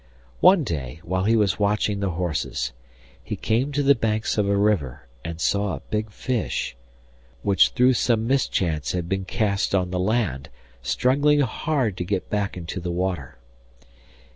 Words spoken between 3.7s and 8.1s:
to the banks of a river, and saw a big fish, which through